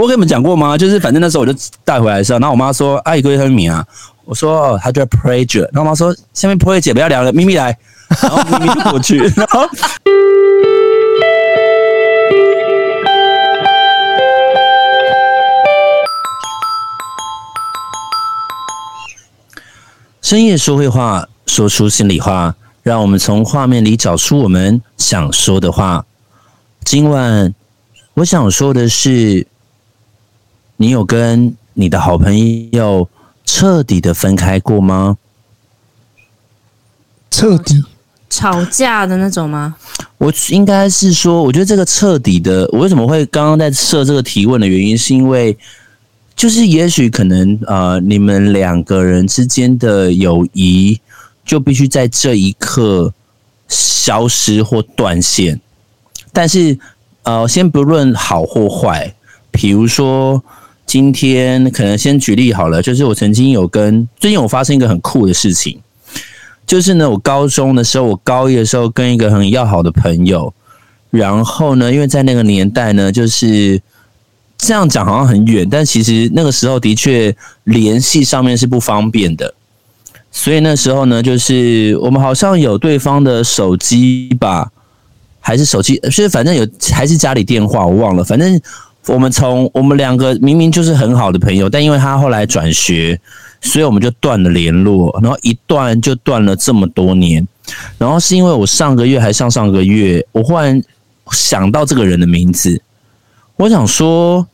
[0.00, 0.78] 我跟你们讲过吗？
[0.78, 1.52] 就是反正那时候我就
[1.84, 3.84] 带回来的时候，然后我妈说：“阿姨哥他们名啊。”
[4.24, 7.76] 我说：“哦，他叫 Prager。”然后我妈说：“下面 Prager 姐不要聊了，咪咪来。”
[8.22, 9.68] 然后咪咪就过去， 然后。
[20.22, 26.06] 深夜说会话，说出心里话，让我们从画面里找出我们想说的话。
[26.84, 27.54] 今晚
[28.14, 29.46] 我想说的是，
[30.80, 33.06] 你有跟你的好朋友
[33.44, 35.18] 彻底的分开过吗？
[37.30, 37.84] 彻底
[38.30, 39.76] 吵架的那种吗？
[40.16, 45.54] 我应该是说，我觉得这个彻底的，我为什么会刚刚在设这个提问的原因，是因为。
[46.36, 50.98] 就是也许可能呃，你们两个人之间的友谊
[51.44, 53.12] 就必须在这一刻
[53.68, 55.60] 消失或断线。
[56.32, 56.78] 但是
[57.24, 59.14] 呃，先不论好或坏，
[59.50, 60.42] 比如说
[60.90, 65.78] 今天可能先举例好了，就是我曾经有跟最近我发生一个很酷的事情，
[66.66, 70.52] 就是呢，我高中的时候，我高一的时候跟一个很要好的朋友，
[71.10, 73.80] 然后呢，因为在那个年代呢，就是。
[74.62, 79.54] 这样讲好像很远，但其实那个时候的确联系上面是不方便的，
[80.30, 84.70] 所以那时候呢，就是我们好像有对方的手机吧，
[85.40, 88.22] 还是手机，就是反正有还是家里电话，我忘了。
[88.22, 88.60] 反正
[89.10, 93.20] 我们从我们两个明明就是很好的朋友，但因为他后来转学，
[93.60, 97.44] 所以我们就断了联络，然后一断就断了这么多年。
[97.98, 100.80] 然后是因为我上个月还上上个月，我忽然
[101.32, 102.80] 想到这个人的名字。
[103.56, 104.46] 我想说，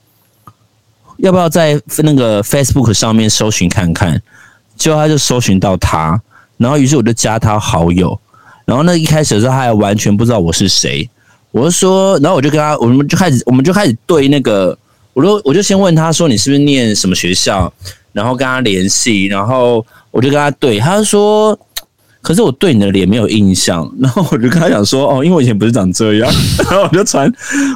[1.19, 4.23] 要不要在那个 Facebook 上面搜寻看看？
[4.75, 6.19] 结果他就搜寻到他，
[6.57, 8.19] 然后于是我就加他好友。
[8.65, 11.07] 然后那一开始的时候，他还完全不知道我是谁。
[11.57, 14.77] 我就说，然后我就跟他，我们就开始，我们就开始对那个，
[15.15, 17.73] 我就我就先问他说：“你是不是念什么学校？”
[18.13, 21.59] 然后跟他联系，然后我就跟他对，他说。
[22.23, 27.33] 可是我对你的脸没有印象，然后我就跟他讲说，哦，因为我以前不是长这样， 然后我就传，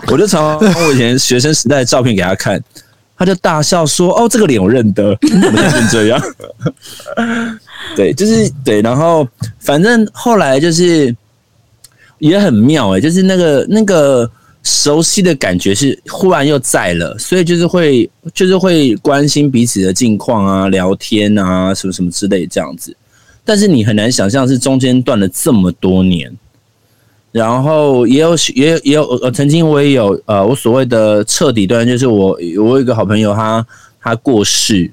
[0.09, 2.61] 我就传我以前学生时代的照片给他看，
[3.17, 6.21] 他就大笑说，哦，这个脸我认得，怎么变成这样？
[7.95, 9.25] 对，就是对，然后
[9.61, 11.15] 反正后来就是
[12.21, 14.31] 也很妙诶、就是那个那个
[14.63, 22.97] 熟悉的感觉是忽然又在了，所以就是会就是会关心彼此的近况啊，聊天啊，什么什么之类这样子。
[23.43, 26.31] 但是你很难想象是中间断了这么多年，
[27.33, 33.67] 然后也有也有也有呃，曾经我也有呃，我所谓的彻底断，就是我我有一个好朋友他
[33.99, 34.91] 他过世，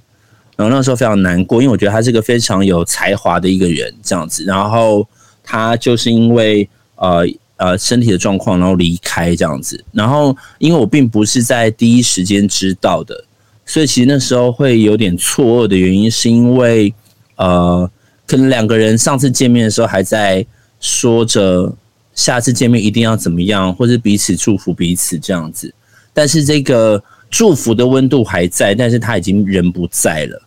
[0.55, 5.05] 然后那时候非常难过，因为我觉得他是个非常有才华的一个人这样子，然后
[5.43, 6.67] 他就是因为
[6.97, 7.25] 呃
[7.55, 13.25] 呃身体的状况然后离开这样子，然后因为我并不是在第一时间知道的，
[13.65, 16.93] 所以其实那时候会有点错愕的原因是因为
[17.37, 17.89] 呃。
[18.29, 20.45] 可能两个人上次见面的时候还在
[20.81, 21.73] 说着
[22.13, 25.73] 下次见面一定要怎么样，或是彼此祝福彼此这样子，
[26.11, 30.41] 但是这个祝福的温度还在，但是他已经人不在了。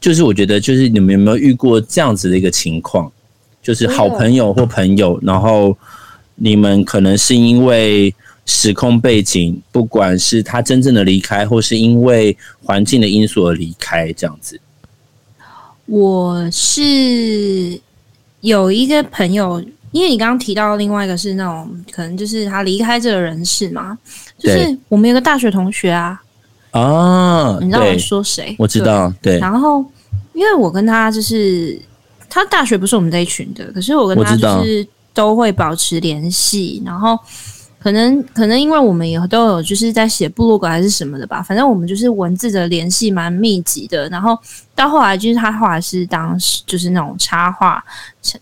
[0.00, 3.12] 就是我觉得，就是你们有没有遇过这样子的一个情况？
[3.62, 5.76] 就是好朋友或朋友，然后
[6.34, 8.14] 你们可能是因为
[8.44, 14.60] 时空背景，不管是他真正的离开，或是因为环境的因素而离开，这样子。
[15.86, 17.80] 我是
[18.40, 23.96] 有一个朋友，因为你刚刚提到另外一个是那种可能就是他离开这个人世嘛，
[24.38, 26.20] 就是我们有个大学同学啊，
[26.70, 28.56] 啊，你知道我说谁？
[28.58, 29.38] 我知道，对。
[29.38, 29.84] 然后
[30.32, 31.78] 因为我跟他就是
[32.32, 37.18] 他大学不是我们这一群的，可是我跟他就是都会保持联系，然后。
[37.82, 44.08] 可能可能因为我们也都有就是在写部落格还是什么的吧，反正我们就是文字的联系蛮密集的。
[44.08, 44.38] 然后
[44.72, 47.82] 到后来就是他画的是当时就是那种插画，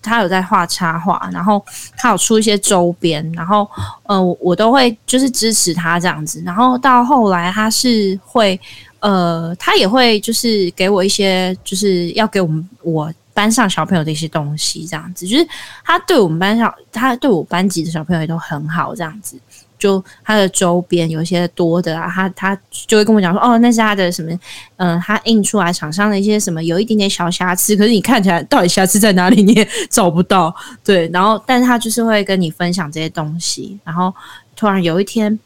[0.02, 1.64] 他有在画插画，然后
[1.96, 3.66] 他有出一些周边，然后
[4.02, 6.42] 呃我，我都会就是支持他这样子。
[6.44, 8.60] 然后到后来他是会
[8.98, 13.10] 呃他也会就是给我一些就是要给我们我。
[13.40, 15.48] 班上小朋友的一些东西，这样子，就是
[15.82, 19.38] 他对我们班上，他对我班级的小朋友也都很好，这样子。
[19.78, 24.38] 就他的周边有一些多的啊，他他就会跟我讲说，哦，那是他的什么，
[24.76, 30.54] 嗯、他印出来厂商的一些什么，有一点点小瑕疵，可是你看起来到底瑕疵在哪里，你也找不到。
[30.84, 33.78] 对，然后，但是他就是会跟你分享这些东西。
[33.82, 34.14] 然后
[34.54, 35.38] 突然有一天，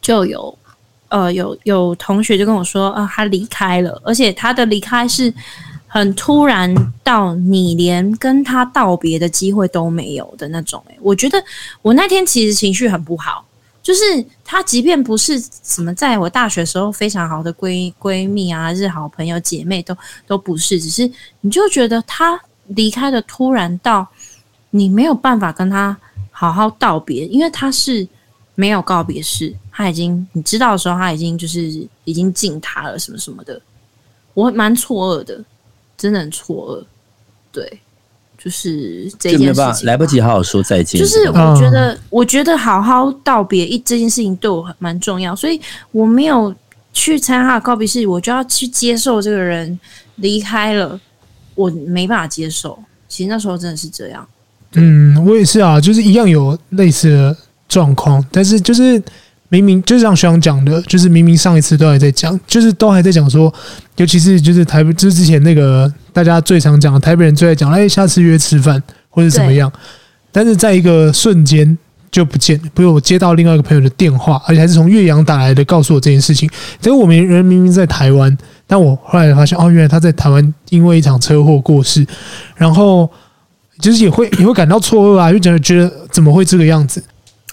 [0.00, 0.58] 就有
[1.08, 5.32] 呃有有同学就跟我说，啊、他离开了，而且他的离开是。
[5.94, 6.74] 很突然
[7.04, 11.40] 到你连跟他道别的机会都没有的那种，欸，我觉得
[11.82, 13.46] 我那天其实情绪很不好，
[13.80, 14.02] 就是
[14.44, 19.96] 她，即便不是什么在我大学时候非常好的闺闺蜜啊，是好朋友姐妹都
[20.26, 21.08] 都不是，只是
[21.42, 24.04] 你就觉得她离开的突然到
[24.70, 25.96] 你没有办法跟她
[26.32, 28.04] 好好道别，因为她是
[28.56, 33.62] 没有告别式，她已经你知道的时候，她已经就是已经进塔了什么什么的，
[34.34, 35.40] 我蛮错愕的，
[35.96, 36.84] 真的很错愕，
[37.52, 37.80] 对。
[38.36, 41.00] 就是这件事情，来不及好好说再见。
[41.00, 45.58] 就是我觉得，我觉得好好道别一这件事情对我蛮重要，所以
[45.92, 46.54] 我没有
[46.92, 49.80] 去参加他的告别式，我就要去接受这个人
[50.16, 51.00] 离开了，
[51.54, 52.78] 我没办法接受。
[53.08, 54.28] 其实那时候真的是这样。
[54.72, 57.34] 嗯，我也是啊，就是一样有类似的
[57.66, 59.02] 状况，但是就是。
[59.54, 63.52] 明明就像学长讲的，就是明明上一次都还在讲，就是都还在讲说，
[63.96, 69.70] 尤其是就是台北，就是之前那个大家最常讲的台北人最爱讲，哎，下次约吃饭或者怎么样，
[70.32, 71.76] 但是在一个瞬间
[72.10, 72.64] 就不见了。
[72.74, 76.48] 比如我接到另外一个朋友的电话，而且还是从岳阳打来的，告诉我这件事情。
[76.80, 78.36] 结果我们人明明在台湾，
[78.66, 82.06] 但我后来发现，哦，原来他在台湾因为一场车祸过世，
[82.56, 83.10] 然后
[83.78, 87.02] 就是也会也会感到错愕啊，就觉得觉得怎么会这个样子？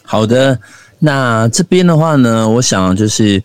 [0.03, 0.59] 好的。
[1.03, 3.43] 那这边的话呢，我想就是，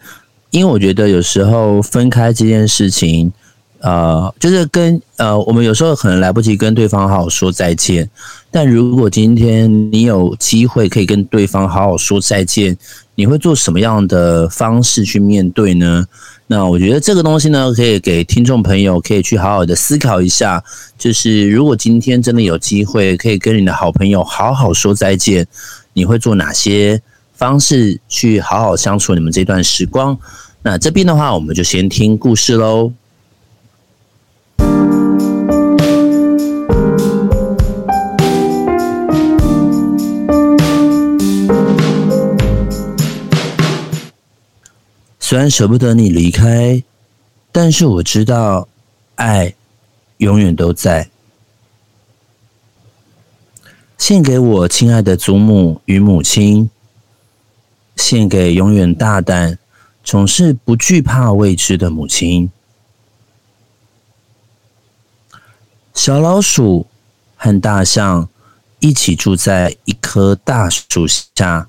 [0.51, 3.33] 因为我觉得有时候分开这件事情，
[3.79, 8.09] 呃，就是跟呃，我们有时候可能来不及跟对方好好说再见。
[8.51, 12.77] 但如果今天你有机会可以跟对方好好说再见，
[13.15, 16.05] 你会做什么样的方式去面对呢？
[16.47, 20.63] 那我觉得这个东西呢，可以给听众朋友可以去好好的思考一下。
[20.99, 25.47] 就是如果今天真的有机会可以跟你的好朋友好好说再见，
[25.95, 27.01] 你会做哪些
[27.37, 30.19] 方式去好好相处你们这段时光。
[30.63, 32.93] 那这边的话，我们就先听故事喽。
[45.21, 46.83] 虽然舍不得你离开，
[47.53, 48.67] 但是我知道，
[49.17, 49.55] 爱
[50.19, 51.11] 永远都在。
[53.99, 56.71] 献给我亲爱的祖母与母亲。
[57.97, 59.59] 献给永远大胆、
[60.05, 62.51] 总是不惧怕未知的母亲。
[65.93, 66.87] 小老鼠
[67.37, 68.29] 和大象
[68.81, 71.69] 一起住在一棵大树下。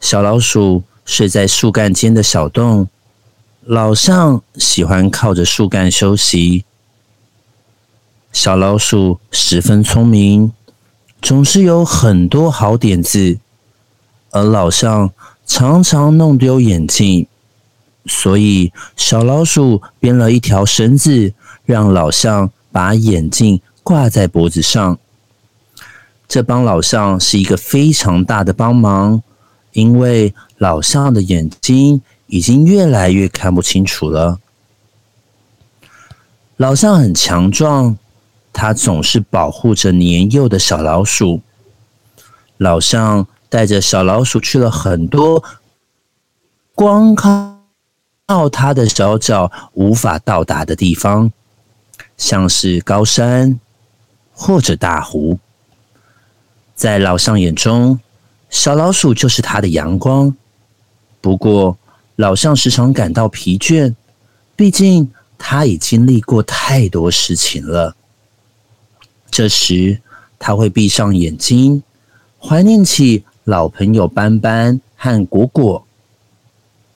[0.00, 2.88] 小老鼠睡在树干间的小洞，
[3.62, 6.64] 老象喜欢靠着树干休息。
[8.32, 10.52] 小老鼠十分聪明，
[11.20, 13.38] 总是有很多好点子。
[14.30, 15.10] 而老象
[15.46, 17.26] 常常弄丢眼镜，
[18.04, 21.32] 所以小老鼠编了一条绳子，
[21.64, 24.98] 让老象把眼镜挂在脖子上。
[26.28, 29.22] 这帮老象是一个非常大的帮忙，
[29.72, 34.38] 因为老象的眼睛已经越来越看不清楚了。
[36.58, 37.96] 老象很强壮，
[38.52, 41.40] 它总是保护着年幼的小老鼠。
[42.58, 43.26] 老象。
[43.48, 45.42] 带着小老鼠去了很多
[46.74, 47.58] 光靠
[48.26, 51.32] 靠它的小脚无法到达的地方，
[52.16, 53.58] 像是高山
[54.32, 55.38] 或者大湖。
[56.74, 57.98] 在老象眼中，
[58.50, 60.36] 小老鼠就是它的阳光。
[61.20, 61.78] 不过，
[62.16, 63.94] 老象时常感到疲倦，
[64.54, 67.96] 毕竟它已经历过太多事情了。
[69.30, 70.00] 这时，
[70.38, 71.82] 他会闭上眼睛，
[72.38, 73.24] 怀念起。
[73.48, 75.86] 老朋友斑斑和果果，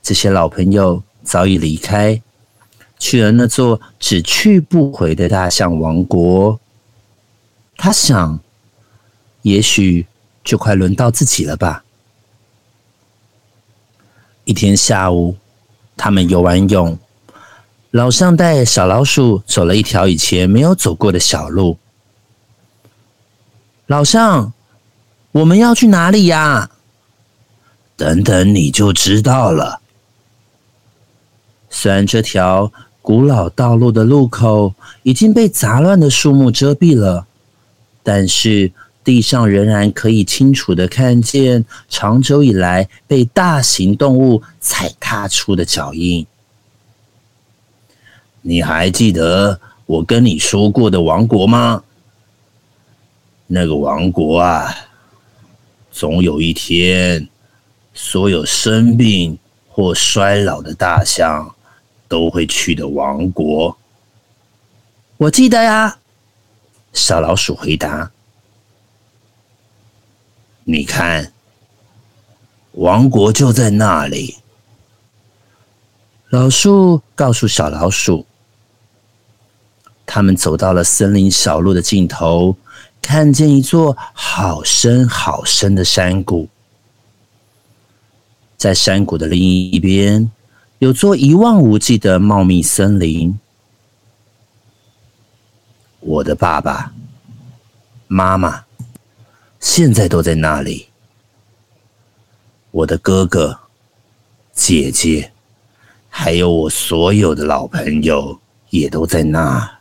[0.02, 2.20] 这些老朋友早已离开，
[2.98, 6.60] 去了那座只去不回的大象王国。
[7.78, 8.38] 他想，
[9.40, 10.06] 也许
[10.44, 11.84] 就快轮到自己了吧。
[14.44, 15.34] 一天下午，
[15.96, 16.98] 他们游完泳，
[17.92, 21.78] 老象带小老鼠走了一条以前没有走过的小路。
[23.86, 24.52] 老象。
[25.32, 26.70] 我们要去哪里呀？
[27.96, 29.80] 等等，你就知道了。
[31.70, 32.70] 虽然这条
[33.00, 37.26] 古老道路的路口已经被杂乱的树木遮蔽了，
[38.02, 38.70] 但是
[39.02, 46.26] 地上仍然可以清楚的看见长久以来被大型动物踩踏出的脚印。
[48.42, 51.82] 你还记得我跟你说过的王国吗？
[53.46, 54.74] 那个王国啊。
[55.92, 57.28] 总有一天，
[57.92, 61.54] 所有生病或衰老的大象
[62.08, 63.76] 都会去的王国。
[65.18, 65.98] 我记得呀，
[66.94, 68.10] 小老鼠回答。
[70.64, 71.30] 你看，
[72.72, 74.36] 王国就在那里。
[76.30, 78.26] 老树告诉小老鼠。
[80.04, 82.56] 他们走到了森林小路的尽头，
[83.02, 86.48] 看见一座好深好深的山谷。
[88.56, 90.30] 在山谷的另一边，
[90.78, 93.38] 有座一望无际的茂密森林。
[95.98, 96.92] 我的爸爸
[98.06, 98.64] 妈妈
[99.60, 100.88] 现在都在那里。
[102.70, 103.58] 我的哥哥
[104.52, 105.32] 姐姐，
[106.08, 108.40] 还有我所有的老朋友，
[108.70, 109.78] 也都在那。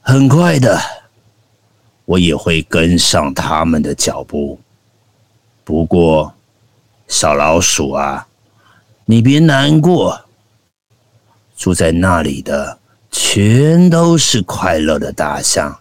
[0.00, 0.80] 很快的，
[2.04, 4.60] 我也会跟上他们的脚步。
[5.64, 6.34] 不过，
[7.06, 8.26] 小老鼠啊，
[9.04, 10.22] 你别难过。
[11.56, 12.80] 住在那里的
[13.10, 15.78] 全都是快乐的大象。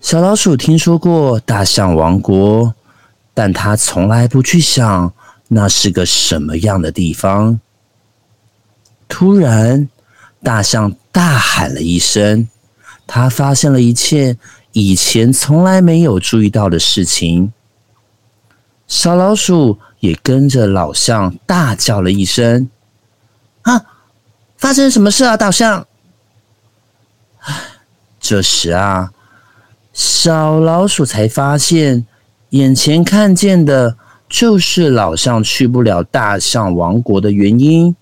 [0.00, 2.74] 小老鼠听说过大象王国，
[3.32, 5.12] 但它从来不去想
[5.46, 7.60] 那是个什么样的地方。
[9.08, 9.88] 突然，
[10.42, 12.48] 大象大喊了一声，
[13.06, 14.36] 他发现了一切
[14.72, 17.52] 以前从来没有注意到的事情。
[18.86, 22.68] 小老鼠也跟着老象大叫了一声
[23.62, 23.84] ：“啊，
[24.56, 25.86] 发生什么事啊，大象？”
[28.20, 29.10] 这时啊，
[29.92, 32.06] 小老鼠才发现，
[32.50, 33.96] 眼前看见的
[34.28, 37.94] 就是老象去不了大象王国的原因。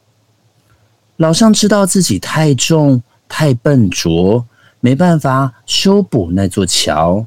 [1.16, 4.46] 老象知道自己太重、太笨拙，
[4.80, 7.26] 没办法修补那座桥。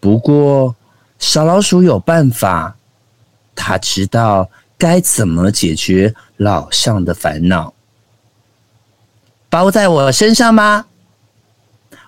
[0.00, 0.74] 不过，
[1.18, 2.76] 小老鼠有办法，
[3.54, 7.74] 他知道该怎么解决老象的烦恼。
[9.50, 10.86] 包在我身上吗？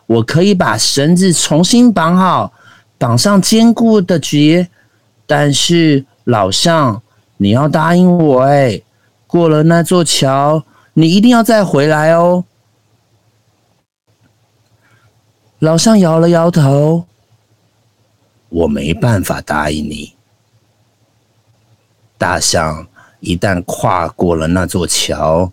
[0.07, 2.53] 我可以把绳子重新绑好，
[2.99, 4.69] 绑上坚固的结。
[5.27, 7.01] 但是，老象，
[7.37, 8.81] 你要答应我，哎，
[9.27, 10.65] 过了那座桥。
[10.95, 12.45] 你一定要再回来哦！
[15.61, 17.05] 老象摇了摇头，
[18.49, 20.15] 我没办法答应你。
[22.17, 22.87] 大象
[23.21, 25.53] 一旦跨过了那座桥，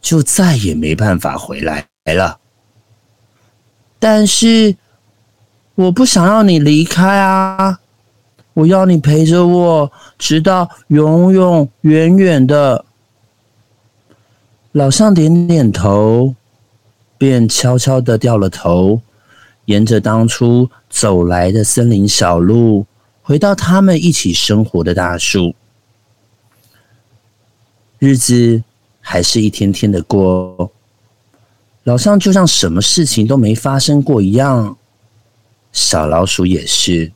[0.00, 2.38] 就再也没办法回来了。
[3.98, 4.76] 但是，
[5.74, 7.80] 我不想要你离开啊！
[8.54, 12.84] 我要你陪着我，直到永永远远的。
[14.70, 16.36] 老象点点头，
[17.18, 19.00] 便悄悄的掉了头，
[19.66, 22.86] 沿着当初走来的森林小路，
[23.22, 25.54] 回到他们一起生活的大树。
[27.98, 28.62] 日子
[29.00, 30.72] 还是一天天的过，
[31.84, 34.76] 老象就像什么事情都没发生过一样，
[35.72, 37.12] 小老鼠也是。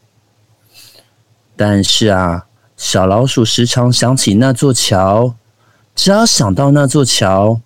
[1.57, 5.35] 但是啊，小老鼠时常想起那座桥。
[5.95, 7.61] 只要想到那座桥，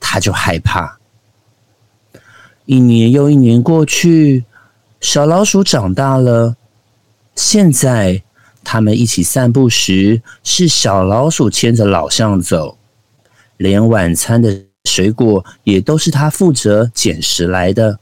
[0.00, 0.98] 他就害怕。
[2.66, 4.44] 一年又一年过去，
[5.00, 6.56] 小老鼠长大了。
[7.34, 8.22] 现在，
[8.62, 12.78] 他们一起散步时，是小老鼠牵着老象走，
[13.56, 17.98] 连晚餐的水果也都是他负责捡拾来的。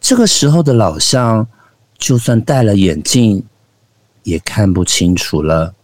[0.00, 1.46] 这个时候的老象，
[1.96, 3.44] 就算戴了眼镜，
[4.22, 5.74] 也看不清楚了。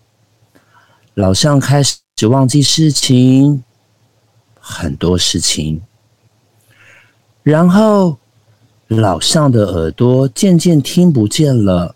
[1.15, 1.97] 老象开始。
[2.31, 3.65] 忘记事情，
[4.61, 5.83] 很多事情。
[7.45, 8.17] 然后，
[8.89, 11.95] 老象的耳朵渐渐听不见了。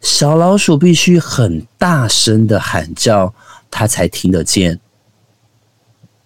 [0.00, 3.32] 小老鼠必须很大声的喊叫，
[3.70, 4.80] 它才听得见。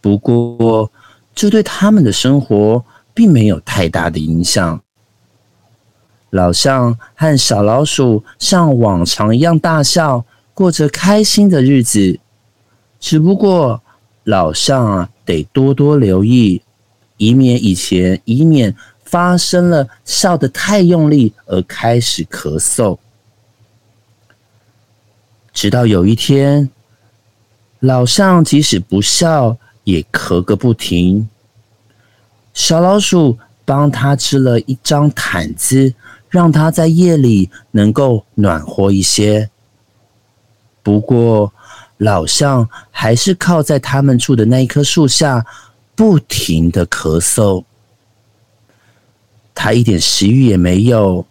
[0.00, 0.90] 不过，
[1.34, 4.80] 这对他们的生活并没有太大的影响。
[6.30, 10.24] 老象和小老鼠像往常一样大笑，
[10.54, 12.18] 过着开心的日子。
[12.98, 13.82] 只不过
[14.24, 16.62] 老象啊，得多多留意，
[17.22, 18.74] 以免以前以免
[19.04, 22.98] 发生了笑得太用力而开始咳嗽。
[25.52, 26.68] 直到有一天，
[27.78, 31.28] 老象即使不笑也咳个不停。
[32.52, 35.94] 小老鼠帮他织了一张毯子，
[36.28, 39.48] 让他在夜里能够暖和一些。
[40.82, 41.52] 不过，
[41.98, 45.46] 老象还是靠在他们住的那一棵树下，
[46.02, 47.62] 不停的咳嗽。
[49.54, 51.24] 他一点食欲也没有，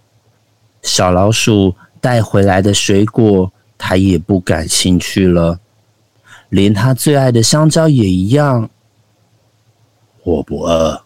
[0.82, 5.60] 小老鼠带回来的水果，他也不感兴趣了，
[6.48, 8.70] 连他最爱的香蕉也一样。
[10.24, 11.04] 我不饿。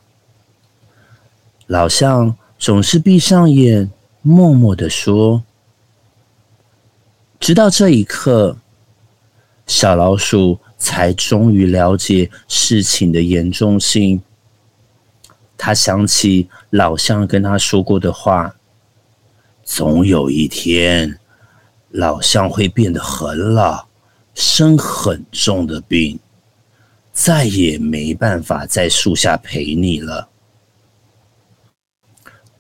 [1.66, 3.90] 老象总是闭上眼，
[4.22, 5.42] 默默的说
[7.42, 8.58] ：“直到这一刻，
[9.66, 14.22] 小老鼠才终于了解事情的严重性。
[15.58, 18.56] 他想起老象跟他说过的话
[19.66, 21.18] ：“总有一天，
[21.90, 23.88] 老象会变得很老，
[24.36, 26.20] 生很重的病，
[27.12, 30.30] 再也没办法在树下陪你了。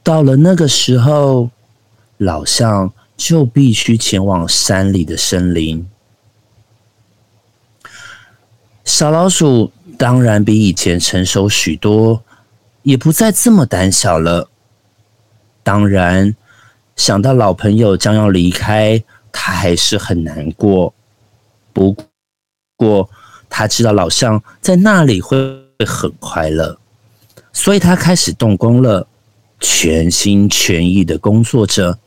[0.01, 1.51] 到了那个时候，
[2.17, 5.87] 老象就必须前往山里的森林。
[8.85, 12.21] 小老鼠当然比以前成熟许多。”
[12.85, 14.47] 也不再这么胆小了。
[15.63, 16.35] 当然，
[16.95, 20.93] 想到老朋友将要离开，他还是很难过。
[21.73, 21.97] 不
[22.77, 23.09] 过，
[23.49, 25.35] 他知道老象在那里会
[25.83, 26.77] 很快乐，
[27.51, 29.07] 所以他开始动工了，
[29.59, 31.97] 全心全意的工作着。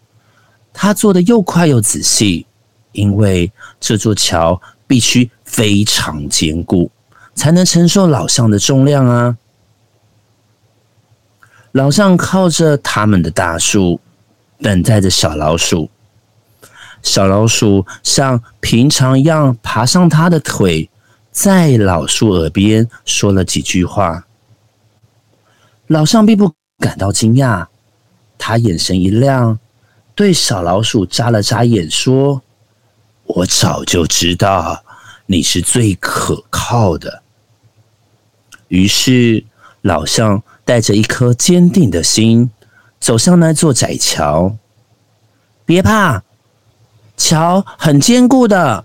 [0.72, 2.46] 他做的又快又仔细，
[2.92, 6.90] 因为这座桥必须非常坚固，
[7.34, 9.36] 才能承受老象的重量啊。
[11.72, 14.00] 老象靠着他们的大树，
[14.60, 15.90] 等待着小老鼠。
[17.02, 20.90] 小老鼠像平常一样爬上他的腿，
[21.30, 24.26] 在老树耳边说了几句话。
[25.86, 27.66] 老象并不感到惊讶，
[28.36, 29.58] 他眼神一亮，
[30.14, 32.42] 对小老鼠眨了眨眼，说
[33.24, 34.84] ：“我早就知道
[35.28, 37.22] 你是最可靠的。”
[38.66, 39.44] 于是
[39.82, 40.42] 老象。
[40.68, 42.50] 带着一颗坚定的心，
[43.00, 44.54] 走向那座窄桥。
[45.64, 46.22] 别怕，
[47.16, 48.84] 桥很坚固的。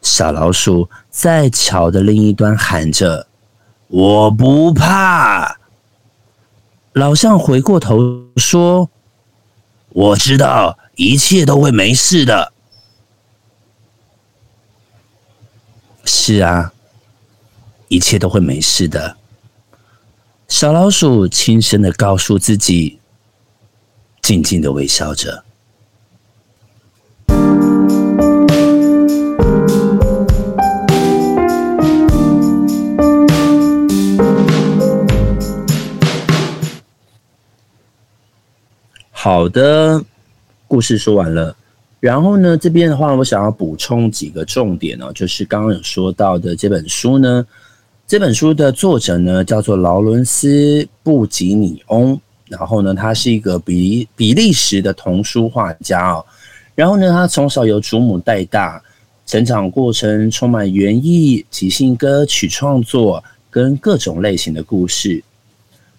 [0.00, 3.26] 小老鼠在桥的另一端喊着
[3.88, 5.58] ：“我不怕。”
[6.94, 8.88] 老象回过头说
[9.92, 12.53] ：“我知道一切都会没事的。”
[16.04, 16.72] 是啊，
[17.88, 19.16] 一切都会没事的。
[20.48, 22.98] 小老鼠轻声的告诉自己，
[24.22, 25.44] 静静的微笑着。
[39.10, 40.04] 好的，
[40.68, 41.56] 故事说完了。
[42.04, 47.46] 然后呢，这边的话，我想要补充几个重点哦，就是刚刚有说到的这本书呢。
[48.06, 56.22] 这本书的作者呢，叫做劳伦斯·布吉尼翁，然后呢，他是一个比比利时的童书画家哦。
[56.74, 58.82] 然后呢，他从小由祖母带大，
[59.24, 65.24] 成长过程充满园艺、即兴歌曲创作跟各种类型的故事。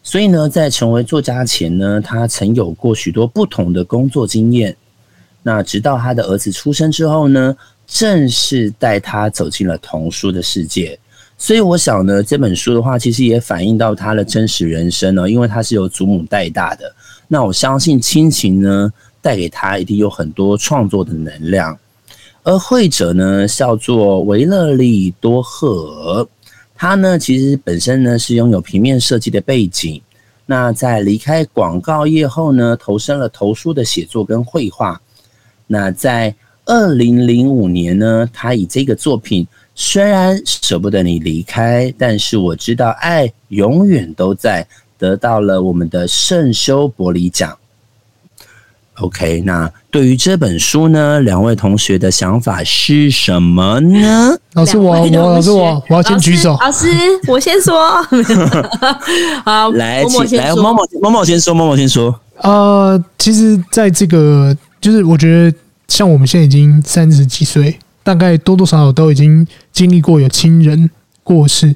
[0.04, 4.78] 所以呢，在成为作家前呢，他曾有过许多不同的工作经验。
[5.48, 7.56] 那直到他的儿子出生之后呢，
[7.86, 10.98] 正式带他走进了童书的世界。
[11.38, 16.92] 所以我想呢，这本书的话，其实也反映到他的真实人生呢，因为他是由祖母带大的。
[17.28, 21.78] 那我相信亲情呢，带给他一定有很多创作的能量。
[22.42, 25.68] 而绘者呢，叫做维勒利多赫
[26.18, 26.28] 尔，
[26.74, 30.02] 他呢，其实本身呢是拥有平面设计的背景。
[30.48, 35.00] 那在离开广告业后呢，投身了图书的写作跟绘画。
[35.68, 36.34] 那在
[36.66, 39.48] 二零零五年呢，他以这个作品。
[39.78, 44.66] 虽然舍不得你离开，但是我知道爱永远都在。
[44.98, 47.54] 得到了我们的圣修伯里奖。
[49.00, 54.34] OK，那对于这本书呢，两位同学的想法是什么呢？
[54.56, 56.58] 老师我，我我老师我，我要先举手。
[56.62, 56.88] 老师，
[57.28, 58.02] 我先说。
[59.44, 62.18] 好，来，某某来，某某某某先说，某某先说。
[62.38, 67.76] 呃，其实，在这个，就是我觉得，像我们现在已经三十几岁。
[68.04, 70.88] 大概多多少少都已经经历过有亲人
[71.24, 71.76] 过世，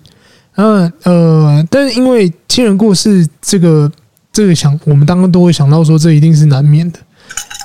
[0.53, 3.91] 呃呃，但是因为亲人过世，这个
[4.31, 6.99] 这个想，我们当中都会想到说，这一定是难免的。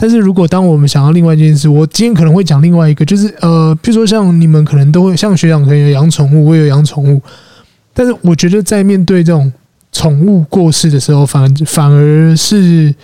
[0.01, 7.21] 但是如果当我们想到另外一件事，我今天可能会讲另外一个，就是呃，比如说像你们可能都会，像学长可能有养宠物，我也有养宠物，
[7.93, 9.53] 但是我觉得在面对这种
[9.93, 12.95] 宠物过世的时候，反反而是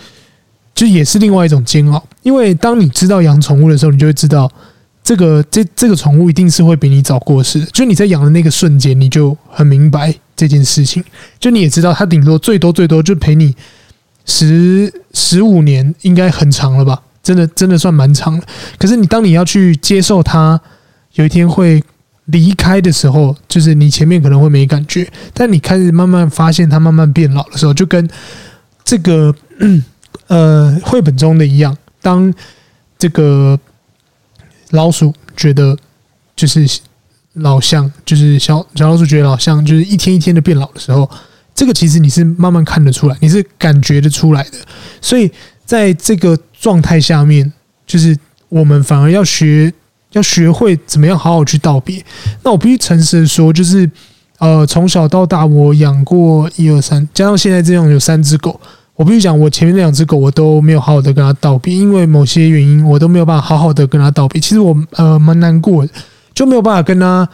[0.73, 4.51] 就也是另外一种煎熬，因为当你知道养宠物的时候，你就会知道。
[5.03, 11.03] 这个这这个宠物一定是会比你早过世，就你在养的那个瞬间，你就很明白这件事情。
[11.39, 13.55] 就你也知道，它顶多最多最多就陪你
[14.25, 17.01] 十十五年，应该很长了吧？
[17.23, 18.43] 真的真的算蛮长了。
[18.77, 20.61] 可是你当你要去接受它
[21.13, 21.83] 有一天会
[22.25, 28.07] 离开的时候，就是你前面可能会没感觉，但你开始慢慢发现它慢慢变老的时候，就跟
[28.85, 29.33] 这个
[30.31, 32.33] 呃绘本中的一样，当
[32.97, 33.59] 这个。
[34.73, 35.77] 老鼠觉得
[36.33, 36.65] 就是
[37.33, 41.11] 老象，就是小小老鼠觉得老象就是一天一天的变老的时候，
[41.53, 44.51] 这个其实你是慢慢看得出来，你是感觉得出来的。
[45.01, 45.29] 所以
[45.65, 47.51] 在这个状态下面，
[47.85, 48.17] 就是
[48.47, 49.73] 我们反而要学，
[50.13, 52.01] 要学会怎么样好好去道别。
[52.41, 53.91] 那我必须诚实的说，就是
[54.37, 58.57] 呃，从小到大我养过一二三，加上现在这样有三只狗。
[59.01, 64.39] 我必须讲，我前面那两只狗我都没有好好的跟它道别，因为某些原因，我都没有办法好好的跟它道别。
[64.39, 65.91] 其实我呃蛮难过的，
[66.35, 67.27] 就没有办法跟它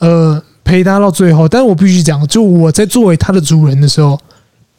[0.00, 1.46] 呃陪它到最后。
[1.48, 4.18] 但是我必须讲，就我在作为它的主人的时候，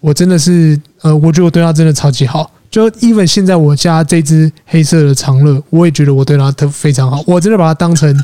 [0.02, 2.52] 我真的是呃，我觉得我对它真的超级好。
[2.70, 8.22] 就 even 现在我家这只黑色的长乐，我也觉得我对它特非常好，我真的把它当成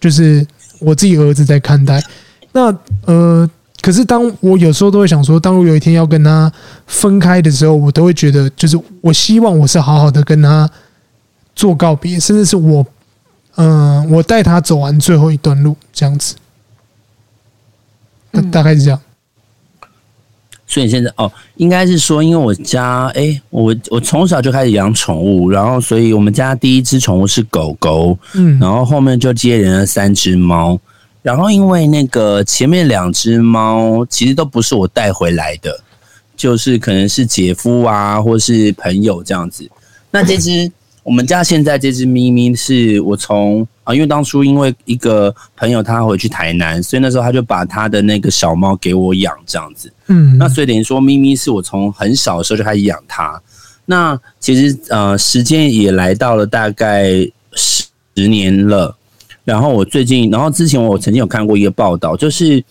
[0.00, 0.44] 就是
[0.80, 2.02] 我自己儿子在看待。
[2.50, 3.48] 那呃。
[3.82, 6.50] 可是，当我有时候都会想说，当我有一天要跟他
[6.86, 10.70] 分开的时候，我都会觉得，就是我希望我是好好的跟他
[11.56, 12.86] 做告别，甚至是我，
[13.56, 16.36] 嗯、呃，我带他走完最后一段路，这样子。
[18.30, 19.00] 大大概是这样。
[20.64, 30.78] 所以现在哦，应该是说，因为我家，哎、欸，我我从小就开始养宠物，然后，所以我们家第一只宠物是狗狗，嗯，然后后面就接连了三只猫。
[31.22, 35.80] 然后，因为那个前面两只猫其实都不是我带回来的，
[36.36, 39.70] 就是可能是姐夫啊，或是朋友这样子。
[40.10, 40.70] 那这只
[41.04, 49.92] 我们家现在这只咪咪是我从啊，因为当初因为一个朋友他回去台南，所以那时候他就把他的那个小猫给我养这样子。
[50.08, 53.40] 嗯，那所以等于说咪咪是我从很小的时候就开始养它。
[53.86, 57.10] 那其实呃，时间也来到了大概
[57.54, 58.96] 十年了。
[59.44, 62.62] 然后我最近，然后之前我曾经有看过一个报道，就是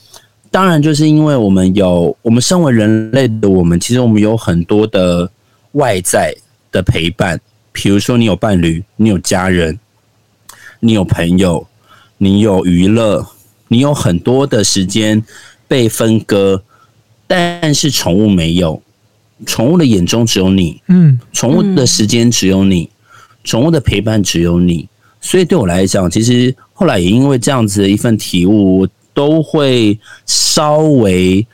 [0.50, 5.30] 当然就是因为我们有我们身为人类的我们，其实我们有很多的
[5.74, 6.34] 外在
[6.72, 7.40] 的陪伴，
[7.74, 9.78] 比如说你有伴侣，你有家人，
[10.80, 11.68] 你有朋友，
[12.18, 13.28] 你有娱乐，
[13.68, 15.22] 你有很多的时间
[15.68, 16.64] 被分割，
[17.28, 18.82] 但是宠物没有，
[19.46, 22.90] 宠物的眼中只有你，嗯，宠物的时间只有你，
[23.44, 24.88] 宠物的陪伴只有你。
[25.22, 31.46] 所以对我来讲，其实后来也因为这样子的一份体悟，我都会稍微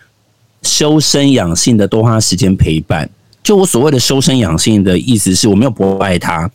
[0.61, 3.09] 修身养性的多花时间陪伴。
[3.43, 6.49] 就我所谓的修身养性的意思是，我没有不爱他，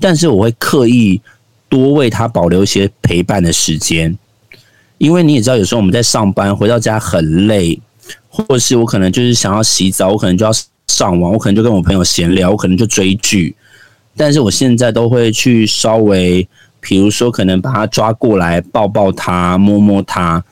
[0.00, 1.20] 但是我会刻意
[1.68, 4.16] 多为他保留一些陪伴的时间。
[4.98, 7.78] 因为你也知道，有时候我们在上班回到家很累，
[8.28, 10.52] 或者是我可能就是想要洗澡，我可能就要
[10.88, 13.54] 上网，我可能就跟我朋友闲聊，我可能就追剧。
[14.16, 16.46] 但是我现在都会去稍微，
[16.80, 20.44] 比如说可能把他抓过来抱抱他，摸摸他，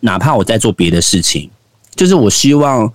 [0.00, 1.48] 哪怕我在做别的事情，
[1.94, 2.92] 就是我希望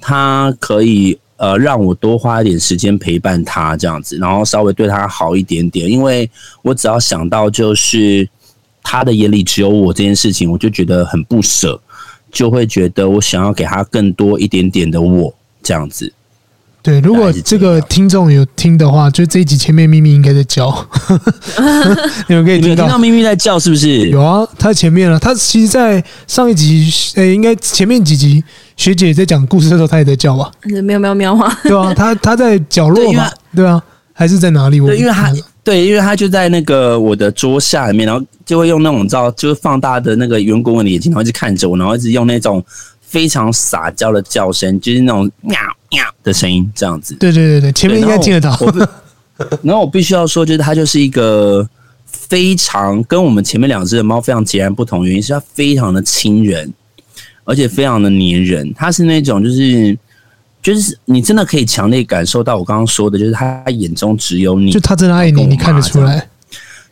[0.00, 6.28] 他可以呃让我多花一点时间陪伴他这样子，然后稍微对他好一点点，因为
[6.62, 8.28] 我只要想到就是
[8.82, 11.80] 他的眼里只有我这件事情，我就觉得很不舍，
[12.30, 16.12] 就会觉得我想要给他更多一点点的我这样子。
[16.82, 20.66] 对，如果这个听众有听的话，就这一集前面咪咪应该在叫，
[22.26, 24.08] 你们可以听到，听到咪咪在叫，是不是？
[24.08, 25.16] 有啊，他前面了。
[25.16, 28.42] 他其实，在上一集，诶，应该前面几集，
[28.76, 30.50] 学姐在讲故事的时候，他也在叫吧？
[30.82, 31.56] 喵喵喵啊？
[31.62, 33.80] 对啊，他他在角落嘛，对啊，
[34.12, 34.80] 还是在哪里？
[34.80, 42.60] 对，因为他对，因为他就在那个我的桌下里面，然后就会用那种照，就是放大的那个圆滚滚的眼睛，然后一直看着我，然后一直用那种
[43.00, 45.56] 非常撒娇的叫声，就是那种喵。
[46.22, 48.56] 的声音这样子，对对对对，前面应该听得到。
[49.62, 51.68] 然后我必须要说，就是它就是一个
[52.04, 56.72] 非常跟我们前面两只的猫非常截然不同，原因是它非常的亲人，
[57.44, 58.72] 而且非常的黏人。
[58.74, 59.98] 它是那种就是
[60.62, 66.28] 就是你真的可以强烈感受到我刚刚说的，就是它眼中只有你，就它真的爱你，你看得出来。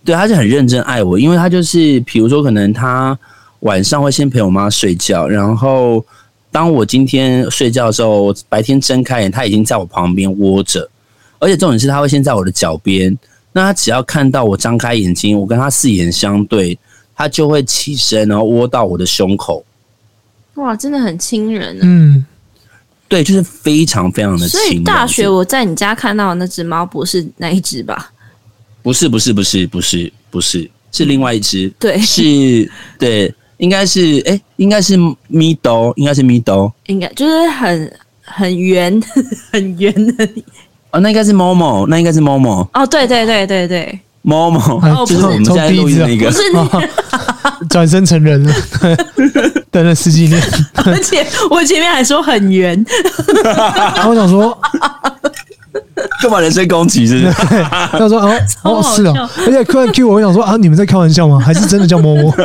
[0.05, 3.17] 对，它是很认真爱我，因为它就是比如说，可能它
[3.61, 6.05] 晚上会先陪我妈睡觉，然后。
[6.53, 10.89] 当我今天睡觉的时候，我白天睁开眼，它已经在我旁边窝着，
[11.39, 13.17] 而且重点是它会先在我的脚边。
[13.53, 16.79] 那它只要看到我张开眼睛，我跟它四眼相对，
[17.15, 19.65] 它就会起身，然后窝到我的胸口。
[20.55, 21.79] 哇，真的很亲人。
[21.83, 22.25] 嗯，
[23.09, 24.61] 对，就是非常非常的亲。
[24.61, 28.13] 所以大学我在你家看到的那只猫不是那一只吧？
[28.83, 31.73] 不是，不是，不是，不是，不是，是另外一只。
[31.79, 33.33] 对，是，对。
[33.61, 34.96] 应该是哎、欸，应该是
[35.29, 37.92] 咪兜，应该是咪兜，应该就是很
[38.23, 39.01] 很圆
[39.53, 40.29] 很圆的。
[40.90, 45.25] 哦，那应该是 Momo，那应该是 Momo 哦，对对对对对，Momo 就是。
[45.25, 46.88] 我们现在录音的那个，
[47.70, 48.53] 转身成人了，
[49.70, 50.42] 等了十几年，
[50.85, 52.85] 而且我前面还说很圆，
[54.09, 54.59] 我想说，
[56.23, 57.07] 干嘛人身攻击？
[57.07, 57.33] 是不是？
[57.93, 58.33] 他说：“哦，
[58.65, 61.39] 哦，是哦。”而且突然 Q 我，我想说：“啊，你们在开玩笑吗？
[61.39, 62.35] 还是真的叫摸摸？”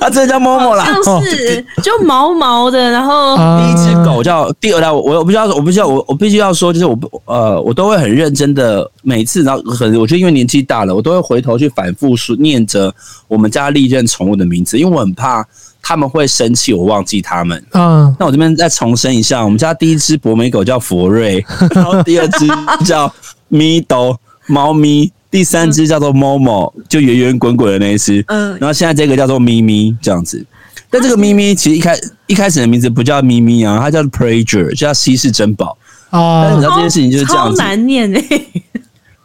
[0.00, 2.90] 他真的叫摸摸啦，就是就毛毛的。
[2.90, 12.92] 然后第一只狗叫第二代，我我不需要，我不需要，我我必须要说，就是我不呃，我都会很认真的每次，然后可能我觉得因为年纪大了，我都会回头去反复说念着
[13.28, 15.44] 我们家历任宠物的名字，因为我很怕。
[15.86, 17.62] 他们会生气，我忘记他们。
[17.72, 21.44] 嗯，那我这边再重申一下，我们家第一只博美狗叫佛瑞，
[21.74, 22.48] 然后第二只
[22.86, 23.12] 叫
[23.48, 28.24] 咪兜猫咪，第三只叫做 Momo，就圆圆滚滚的那一只。
[28.28, 30.42] 嗯，然后现在这个叫做咪咪这样子。
[30.88, 31.94] 但这个咪咪其实一开
[32.28, 35.76] 一开始的名字不叫咪咪啊，它叫 Prager，叫稀世珍宝
[36.08, 36.40] 哦。
[36.44, 38.62] 但是你知道这件事情就是这样子，超难念诶、欸，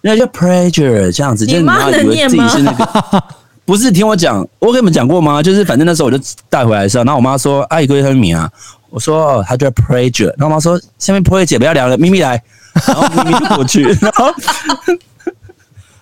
[0.01, 3.23] 那叫 Prager 这样子，就是你要以为自己是那个。
[3.69, 5.43] 不是听我讲，我跟你们讲过吗？
[5.43, 6.17] 就是反正那时候我就
[6.49, 8.49] 带回来的时候，然后我妈说：“阿姨，哥叫什么名啊？”
[8.89, 12.41] 我说：“哦，他叫 Prager。”然后我妈说：“下面 Prager 姐不要聊了，咪咪来。”
[12.87, 14.33] 然后咪咪就过去， 然后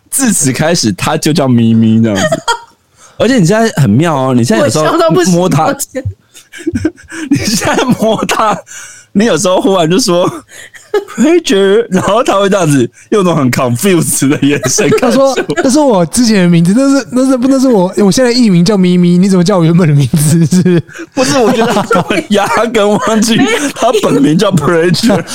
[0.10, 2.44] 自此开始，他就叫咪咪这样子。
[3.18, 4.86] 而且你现在很妙哦，你现在有时候
[5.34, 5.76] 摸它，
[7.30, 8.58] 你现在摸它。
[9.14, 10.30] 你有时候忽然就说
[11.16, 14.88] Prager 然后他会这样子用那种很 confused 的眼神。
[15.02, 20.46] 他说：“那是我之前的名字，那是那是不那是我，我现在艺名叫咪咪，你怎么叫我原本的名字？
[20.46, 20.84] 是不是？
[21.16, 23.36] 不是，我觉得他压根忘记
[23.74, 25.26] 他本名叫 Prager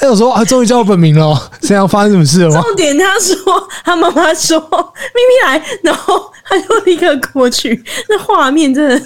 [0.00, 2.60] 他有时候啊，终于叫我本名了，现在要发生什么事了吗？
[2.60, 9.00] 重点他说他妈妈说咪咪来，然后他就立刻过去，那画面真的。”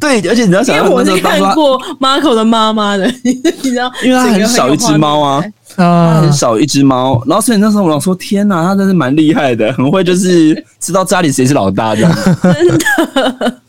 [0.00, 5.44] 对，而且你要想，因为我是看过 Marco 的妈妈的， 你知道，因为他很少一只猫啊，
[5.76, 12.18] 啊，很少一只猫，然后所以那时候我想说，天哪，他真是蛮厉害的，很会就是 知道家里谁是老大这样。
[12.42, 13.60] 真的，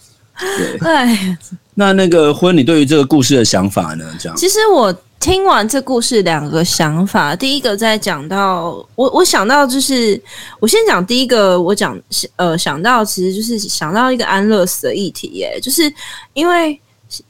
[0.79, 1.37] 对，哎，
[1.75, 4.05] 那那个婚，你对于这个故事的想法呢？
[4.17, 4.95] 这样，其实我。
[5.21, 7.35] 听完这故事，两个想法。
[7.35, 10.19] 第一个在讲到我，我想到就是，
[10.59, 11.95] 我先讲第一个，我讲
[12.37, 15.93] 呃想到其实就是想到一个安乐死的议题耶，就是
[16.33, 16.81] 因为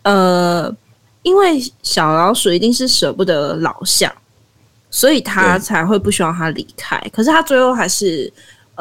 [0.04, 0.74] 呃
[1.22, 4.10] 因为小老鼠一定是舍不得老象，
[4.90, 8.32] 所以他才会不希望他离开，可是他最后还是。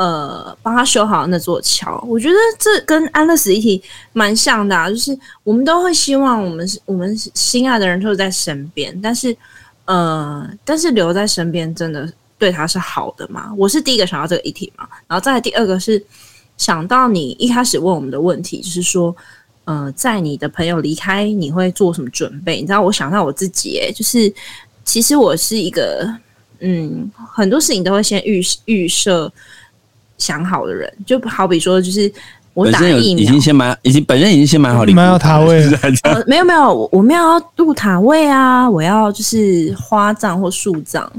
[0.01, 3.83] 呃，帮他修好那座桥，我觉得这跟安乐死一体
[4.15, 9.37] 蛮像的啊，就是我们都会希望我们我们心爱的人都在身边，但是
[9.85, 13.53] 呃，但是留在身边真的对他是好的吗？
[13.59, 16.03] 我是第一个想到这个议题嘛，然后再第二个是
[16.57, 19.15] 想到你一开始问我们的问题，就是说，
[19.67, 22.57] 呃，在你的朋友离开，你会做什么准备？
[22.57, 24.33] 你知道，我想到我自己，欸，诶，就是
[24.83, 26.11] 其实我是一个，
[26.61, 29.31] 嗯，很多事情都会先预预设。
[30.21, 32.13] 想好的人，就好比说，就是
[32.55, 35.79] 我打疫苗，已经先买，已经本身已经先买好礼物，买好塔位 了。
[36.03, 41.11] 呃、没有没有，我没有要入塔位啊，我要就是花葬或树葬。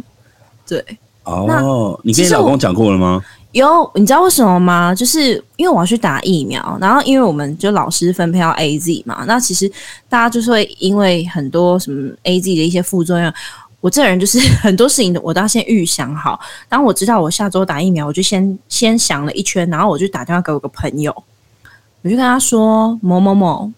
[0.67, 0.81] 对，
[1.23, 3.21] 哦，你跟你老公讲过了吗？
[3.51, 4.95] 有，你知道为什么吗？
[4.95, 9.69] 就是因为我要去打疫苗，然后因为我们就老师分配到 AZ 嘛，那其实
[10.07, 13.33] 大家就是会因为很多什么 AZ 的一些副作用。
[13.81, 16.39] 我这人就是 很多事情我都要先预想好。
[16.69, 21.11] 当我知道我下周打疫苗，我就先先想了一圈，然后我就打电话给我个朋友，
[22.03, 23.71] 我就跟他说某某某，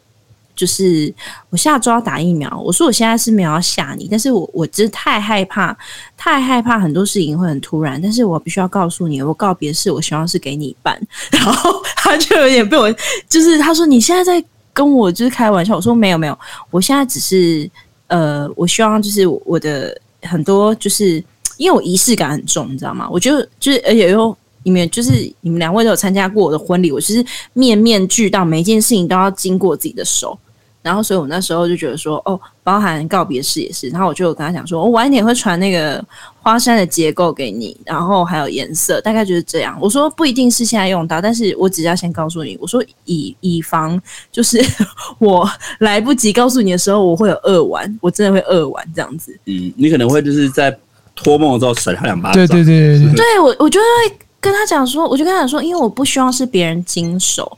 [0.55, 1.13] 就是
[1.49, 2.59] 我下周要打疫苗。
[2.59, 5.75] 我说我现在是没有要吓你，但是我我真的太害怕，
[6.17, 8.01] 太害怕很多事情会很突然。
[8.01, 11.01] 但是我必须要告诉你，我告别式我希望是给你办。
[11.31, 12.93] 然后他就有点被我，
[13.29, 15.77] 就是他说你现在在跟我就是开玩笑。
[15.77, 16.37] 我说没有没有，
[16.71, 17.71] 我现在只是。
[18.13, 21.23] 呃，我希望就是我的很多，就是
[21.57, 23.09] 因为我仪式感很重，你知道吗？
[23.09, 30.37] 我就就是而且又你们就是你们两位都有参加过我的婚礼，我其实面面俱到，每一件事情都要经过自己的手。
[30.83, 33.87] 然后，所以我那时候就觉得说，哦，包含告别式也是。
[33.87, 36.03] 然后我就跟他讲说，我晚一点会传那个
[36.41, 39.77] 花山的结构给你，然后还有颜色，大概就是这样。
[39.81, 43.97] 我说不一定是现在用到，但是我只要先告诉你，我说以以防
[44.29, 44.61] 就是
[45.19, 49.33] 我来不及告诉你的时候，我会有二完，我真的会二完这样子。
[49.45, 50.77] 嗯，你可能会就是在
[51.15, 52.45] 托梦的时候甩他两巴掌。
[52.45, 57.57] 对对对对对，对我我就会跟他讲说，我就跟他讲说，因为我不希望是别人经手。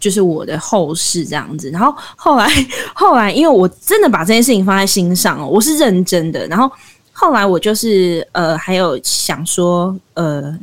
[0.00, 2.48] 就是我的后事这样子，然后后来
[2.96, 6.46] 后来，因为我真的把这件事情放在心上哦，我是认真的。
[6.48, 6.68] 然后
[7.12, 10.58] 后来我就是呃，还有想说呃，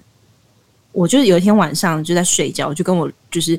[0.92, 3.58] 我就是有一天晚上就在睡觉，我就跟我就是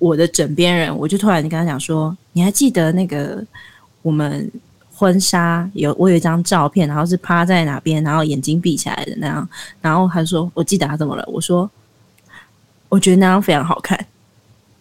[0.00, 3.40] 我的枕边人，我就突然跟他讲说，你还记得那个
[4.02, 4.50] 我们
[4.96, 9.48] 婚纱有我有一张照片，然后是趴在哪边，然后眼睛闭起来的那样，
[9.80, 11.24] 然后他说我记得他怎么了？
[11.28, 11.70] 我说
[12.88, 13.96] 我觉得那张非常好看。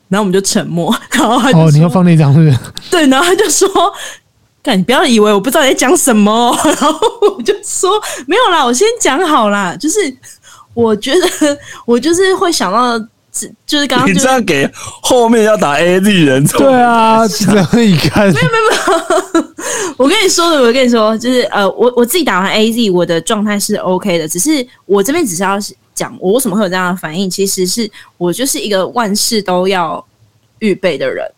[0.09, 2.57] 然后我们就沉默， 然后他就说：“哦，你要放那张是不是？”
[2.91, 3.67] 对，然后他就说
[4.61, 7.91] ：“干，你不要以为我不知道你在讲什么， 然后我就说
[8.27, 9.97] 没有啦，我先讲好啦，就是
[10.73, 12.97] 我觉得我就是会想到，
[13.65, 14.69] 就是刚刚、就是、你这样给
[15.01, 17.27] 后面要打 A Z 人，对啊，
[17.71, 19.45] 可以看，没有没有没有，
[19.97, 25.57] 我跟你说的，我跟你说，就是呃，我我自己打完 A Z，我的状态是 OK 的，只是我这边只是要
[25.93, 30.05] 讲我为什么会有这样的反应，其实是我就是一个万事都要
[30.59, 31.29] 预备的人。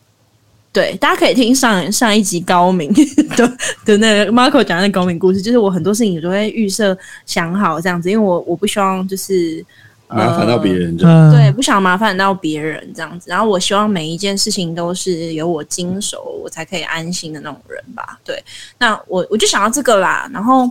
[0.71, 2.93] 对，大家可以听上上一集高明
[3.37, 9.65] 的的那个 Marco 讲的那高明故事，就是我很多事情我都会预设想好这样子，因为我我不希望就是
[10.09, 13.29] 麻烦到别人，呃，对，不想麻烦到别人这样子。
[13.29, 18.19] 然后我希望每一件事情都是由我经手，我才可以安心的那种人吧。
[18.25, 18.43] 对，
[18.77, 20.69] 那我我就想到这个啦，然后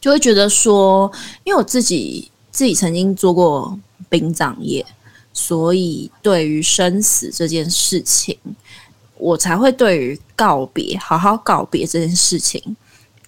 [0.00, 1.08] 就会觉得说，
[1.44, 4.84] 因为我自己自己曾经做过殡葬业，
[5.32, 8.38] 所以对于生死这件事情。
[9.22, 12.74] 我才会对于告别，好好告别这件事情，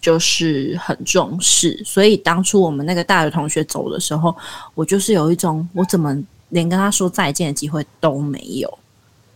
[0.00, 1.82] 就是很重视。
[1.85, 4.35] 所以当初我们那个大学同学走的时候，
[4.74, 6.16] 我就是有一种，我怎么
[6.48, 8.78] 连跟他说再见的机会都没有？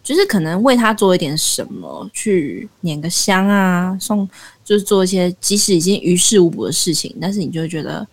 [0.03, 4.27] 就是可能为他做一点什么，去拈个香啊，送，
[4.65, 8.07] 就是做一些即使已经于事无补的事情，但是你就会觉得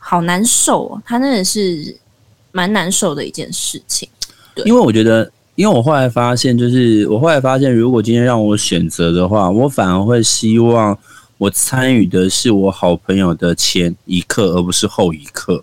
[0.00, 1.02] 好难受哦。
[1.06, 1.96] 他真的是
[2.50, 4.08] 蛮难受的一件事情。
[4.56, 5.30] 对，因为我觉得。
[5.56, 10.96] 因为我后来发现，就是我后来发现，如果今天让我选择的话，我反而会希望
[11.36, 15.62] 我参与的是我好朋友的前一刻，而不是后一刻。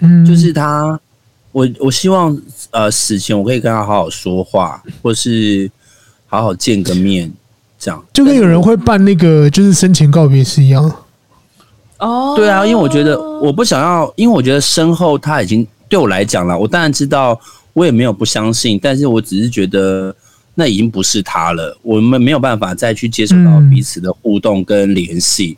[0.00, 1.00] 嗯，就是他，
[1.52, 2.38] 我我希望
[2.72, 5.70] 呃死前我可以跟他好好说话，或是
[6.26, 7.32] 好好见个面，
[7.78, 11.01] 这样就跟有人会办那个就是生前告别是一样。
[12.02, 17.40] 哦，对啊，因为我觉得我不想要，因为我觉得身后他已经对我来讲了，我当然知道。
[17.74, 20.14] 我也没有不相信，但是我只是觉得
[20.54, 25.56] 那已经不是他了，我们没有办法再去接受到彼此的互动跟联系，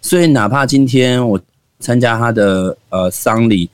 [0.00, 1.40] 所以哪怕今天我
[1.80, 3.68] 参加他的呃丧礼，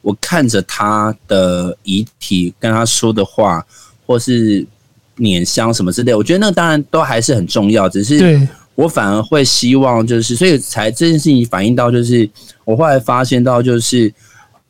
[0.00, 3.64] 我看着他的遗体跟他说的话，
[4.04, 4.66] 或是
[5.14, 12.28] 碾香什么之类，我觉得那当然都还是很重要，只是我反而会希望就是，所以才这件事情反映到就是，
[12.64, 14.12] 我后来发现到就是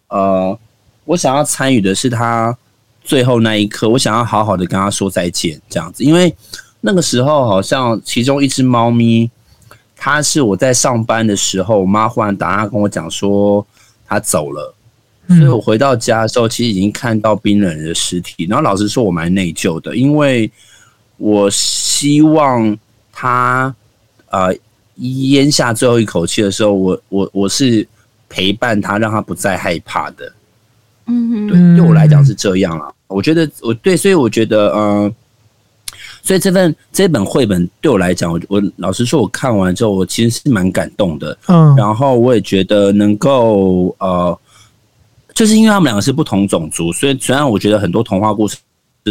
[0.09, 0.59] 呃。
[1.05, 2.57] 我想要参与的是他
[3.03, 6.05] 最后那一刻，我想要好好的跟他说再见，这样子。
[6.05, 6.33] 因为
[6.81, 9.29] 那个时候好像其中一只猫咪，
[9.97, 13.67] 它是我在上班的时候，我妈忽然打电话跟我讲说
[14.07, 14.73] 它走了，
[15.27, 18.47] 所以我回到家的时候，其实已经看到冰冷的尸体。
[18.49, 20.49] 然后老实说，我蛮内疚的，因为
[21.17, 22.79] 我希望
[23.13, 23.75] 它
[24.33, 24.55] 呃
[24.97, 27.87] 咽下最后一口气的时候，我我我是
[28.29, 30.33] 陪伴他，让他不再害怕的。
[31.07, 32.93] 嗯，对，对我来讲是这样啊。
[33.09, 35.15] 我觉得我对，所以我觉得，嗯、呃，
[36.23, 41.37] 所以这份这本绘本对我来讲，我我老实说，我看完之后，我其实是蛮感动的。
[41.49, 44.39] 嗯，然后我也觉得能够，呃，
[45.35, 48.57] 就是因为他们两个是不同种族，所以虽然我觉得很多童话故事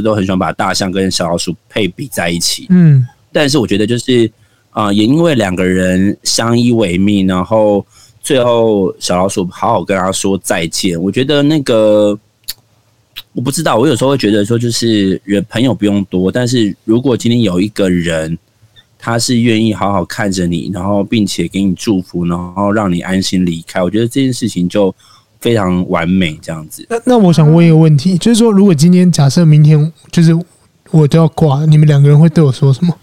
[0.04, 4.32] 都很喜欢把大象跟小老鼠配比在一起，嗯，但是我觉得就是啊、
[4.74, 7.86] 呃，也因为两个人相依为命，然后。
[8.24, 11.02] 最后，小老鼠好好跟他说再见。
[11.02, 12.18] 我觉得那个，
[13.34, 13.76] 我不知道。
[13.78, 18.38] 我有时候会觉得说，就是人朋友不用多，但是如果今天有一个人，
[19.00, 24.94] 他是愿意好好看着你，然后并且给你祝福，然后让你安心离开，我觉得这件事情就
[25.40, 26.38] 非常完美。
[26.44, 26.86] 这样子。
[26.88, 30.32] 那那我想问一个问题，就是说，如果今天假设明天就是
[30.92, 32.96] 我都要挂，你们两个人会对我说什么？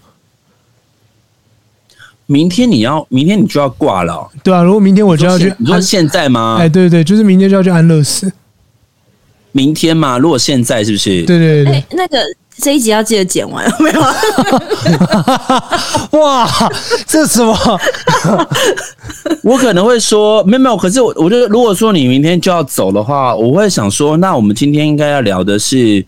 [2.31, 4.61] 明天你要，明天你就要挂了，喔，对啊。
[4.61, 6.57] 如果明天我就要去，你说现在吗？
[6.59, 8.31] 哎，对对，就是明天就要去安乐死。
[9.51, 11.23] 明天嘛，如果现在是不是？
[11.23, 12.19] 对对对，欸，那个
[12.55, 13.99] 这一集要记得剪完，没有？
[16.21, 16.47] 哇，
[17.07, 17.57] 这是什么？
[19.41, 26.05] 我可能会说没有没有，可是我我觉得，如果说你明天就要走的话，我会想说，那我们今天应该要聊的是。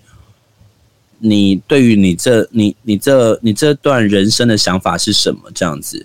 [1.23, 5.39] 你对于你这你你这你这段人生的想法是什么？
[5.53, 6.03] 这样子，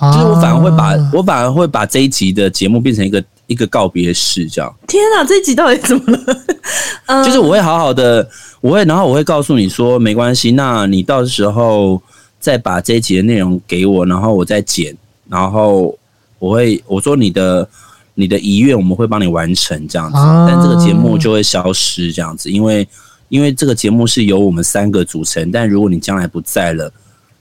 [0.00, 4.74] 就是我反而会把我反而会把这一集的节目变成一个一个告别式，这样。
[4.86, 7.24] 天啊，这一集到底怎么了？
[7.24, 8.28] 就是我会好好的，
[8.60, 12.00] 我会然后我会告诉你说，没关系，那你到时候
[12.38, 14.96] 再把这一集的内容给我，然后我再剪，
[15.28, 15.98] 然后
[16.38, 17.68] 我会我说你的
[18.14, 22.86] 你的遗愿我们会帮你完成这样子，但这个节目就会消失这样子，因为。
[23.30, 26.90] 因为这个节目是由我们三个组成，但如果你将来不在了，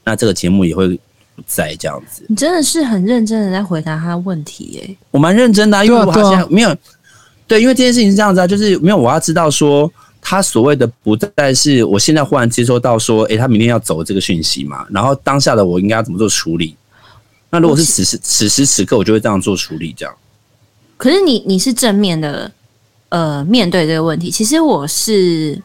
[0.04, 1.00] 那这个节目也会
[1.38, 2.26] 不在这样子。
[2.28, 4.98] 你真的是很认真的在回答他的问题耶、欸！
[5.12, 6.76] 我蛮认真的、啊，因为我好像没有
[7.48, 16.76] 对，因为这件事情是这样子啊，就是没有我要知道说他所谓的不再是我现在忽然接收到说，诶、欸，他明天要走这个讯息嘛，然后当下的我应该要怎么做处理？
[17.50, 20.14] 那如果是此时此时此刻，我就会这样做处理，这样。
[20.98, 22.52] 可是你你是正面的，
[23.08, 24.30] 呃，面对这个问题。
[24.30, 25.62] 其实我是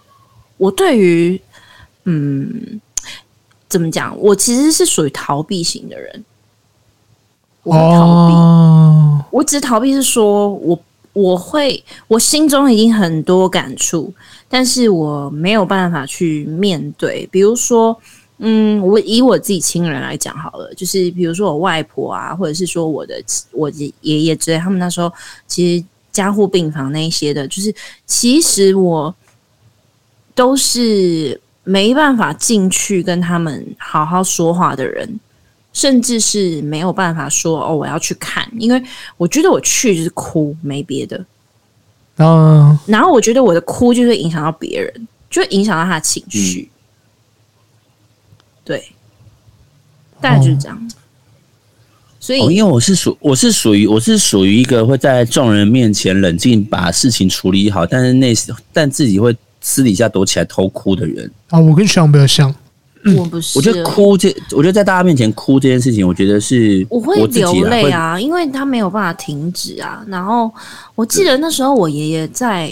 [0.58, 1.40] 我对于，
[2.04, 2.80] 嗯，
[3.72, 4.14] 怎么讲？
[4.20, 6.24] 我其实是属于逃避型的人。
[7.62, 10.78] 我会逃避，哦、我只逃避是说我
[11.12, 14.12] 我会我心中已经很多感触，
[14.48, 17.26] 但是我没有办法去面对。
[17.32, 17.98] 比如说。
[18.44, 25.12] 嗯，我以我自己亲人来讲好了，就是比如说我外婆啊，或者是说我的我的爷爷之类，他们那时候
[25.46, 27.72] 其实加护病房那一些的，就是
[28.04, 29.14] 其实我
[30.34, 35.20] 都是没办法进去跟他们好好说话的人，
[35.72, 38.82] 甚至是没有办法说哦，我要去看，因为
[39.16, 41.24] 我觉得我去就是哭，没别的。
[42.18, 46.68] 嗯，然后我觉得我的哭就会影响到别人，就会影响到他的情绪。
[46.68, 46.72] 嗯
[48.64, 48.92] 对，
[50.20, 50.78] 大概就是这样。
[50.78, 50.86] 哦、
[52.20, 58.32] 所以、哦，因为我是属我是属于我是属于一个会在众人面前冷静把事情处理好，但是那
[58.72, 61.58] 但自己会私底下躲起来偷哭的人啊。
[61.58, 62.54] 我跟小比较像，
[63.04, 63.58] 嗯、我不是。
[63.58, 70.04] 我觉得哭这，我觉得在大家面前哭这件事情，我觉得是我会流泪啊，因为他没有办法停止啊。
[70.06, 70.52] 然后
[70.94, 72.70] 我记得那时候我爷爷在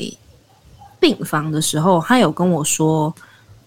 [0.99, 3.14] 病房的时候，他有跟我说，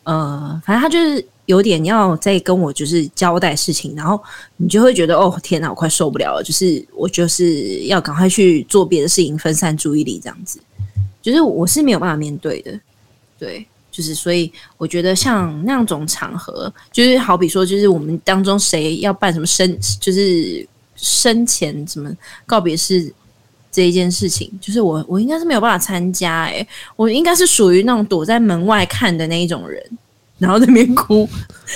[0.04, 1.26] 呃，反正他就是。
[1.46, 4.18] 有点要再跟我就是交代事情，然后
[4.56, 10.58] 你就会觉得哦天哪，我快受不了了，就是我就是要赶快去做别的事情，分散注意力这样子，
[11.22, 12.72] 就是我是没有办法面对的，
[13.44, 20.66] 对，就是所以我觉得像那种场合，就是好比说，就是我们当中谁要办什么生，就是
[20.96, 22.10] 生前什么
[22.46, 23.14] 告别式
[23.70, 29.84] 这一件事情，就是我我应该是没有办法参加，欸，诶，我应该是属于那种躲在门外看的那一种人。
[30.44, 31.28] 然后在那边哭，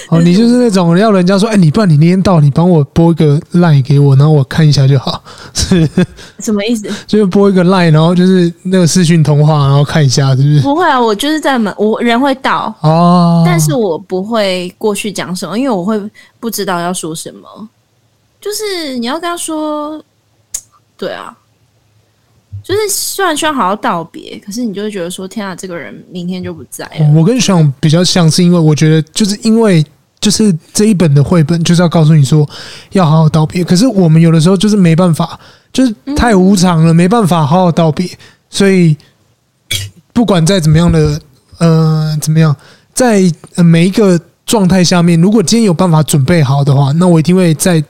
[0.10, 5.88] 哦，你就是那种要人家说，哎，你不然你那天到，你帮我拨一个 line 给我，然后我看一下就好，是
[6.40, 6.90] 什么意思？
[7.08, 10.60] 就是拨一个 line，然后就是那个视讯通话，然后看一下，是不是？
[10.60, 15.98] 不会啊，我就是在门，我人会到哦，但是我不会过去讲什么，因为我会
[16.40, 17.70] 不知道要说什么，
[18.42, 20.04] 就是你要跟他说，
[20.98, 21.36] 对啊。
[22.64, 29.86] 就是虽然需要好好道别，可是你就会觉得说：“天啊，这个人明天就不在了。”我跟爽比较像是因为我觉得，就是因为
[30.20, 32.46] 就是这一本的绘本就是要告诉你说
[32.92, 35.40] 要好好道别，可是我们有的时候就是没办法，
[35.72, 38.06] 就是太无常了，没办法好好道别，
[38.50, 38.98] 所以
[40.12, 41.22] 不管再怎么样的
[41.60, 42.54] 呃怎么样，
[42.94, 43.22] 在
[43.64, 47.82] 每一个状态下面，如果今天有办法准备好的话，那我一定会在。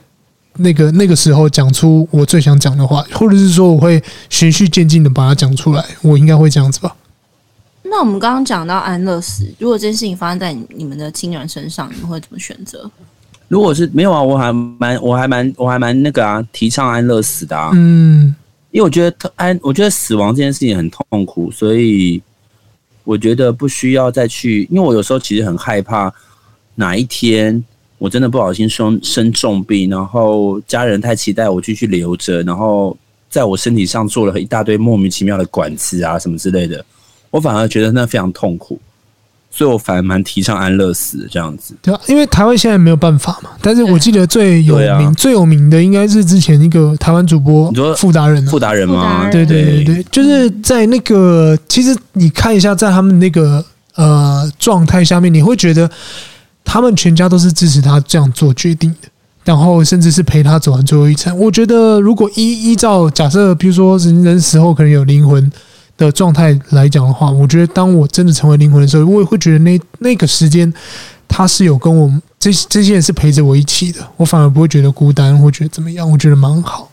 [0.58, 6.94] 那个那个时候讲出我最想讲的话，或者是说我会循序渐进的把它讲出来，我应该会这样子吧。
[7.84, 12.90] 那我们刚刚讲到安乐死，如果这件事情发生在你们的亲人身上，你们会怎么选择？
[13.48, 17.70] 如果是没有啊，我还蛮我还蛮我还蛮那个啊，提倡安乐死的啊。
[17.72, 18.34] 嗯，
[18.70, 22.20] 因为我觉得安，我觉得死亡这件事情很痛苦，所以
[23.04, 26.12] 我觉得不需要再去，因为我有时候其实很害怕
[26.74, 27.64] 哪一天。
[27.98, 32.96] 我真的不小心生生重病，然后家人太期待我继续留着，然后
[33.28, 36.84] 在我身体上做了一大堆莫名其妙的管子啊什么之类的，
[37.30, 38.80] 我反而觉得那非常痛苦，
[39.50, 41.74] 所以我反而蛮提倡安乐死这样子。
[41.82, 49.28] 对啊，因为台湾现在没有办法嘛，但是我记得最有名、啊、最有名的应该是之前一个台湾主播你说富达仁，傅达人吗？
[49.32, 53.64] 对对对对，就是在那个其实你看一下，在他们那个
[53.96, 55.90] 呃状态下面，你会觉得。
[56.70, 59.08] 他们全家都是支持他这样做决定的，
[59.42, 61.34] 然后甚至是陪他走完最后一程。
[61.38, 65.50] 我觉得，如果依依照假设，比如说人人死后可能有灵魂
[65.96, 70.70] 的状态来讲的话，我觉得当我真的成为灵魂的时候，我也会觉得那那个时间
[71.26, 76.92] 他是有跟我们这这些人是陪着我一起的，我反而不会觉得孤单或觉得怎么样，我觉得蛮好。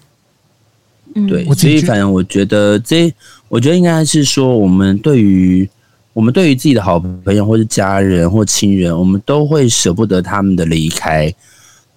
[1.16, 3.14] 嗯，对，所以反正我觉得这，
[3.50, 5.70] 我觉得应该是说我们对于。
[6.16, 11.32] 我们对于自己的好朋友，或是家人或亲人，我们都会舍不得他们的离开。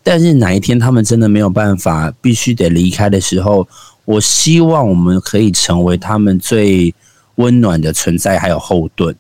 [0.03, 3.69] 但是哪一天他们真的没有办法，必须得离开的时候，
[4.05, 6.93] 我希望我们可以成为他们最
[7.37, 9.15] 温暖的存在，还有后盾。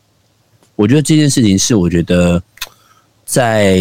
[0.74, 2.42] 我觉得这件事情是我觉得
[3.24, 3.78] 在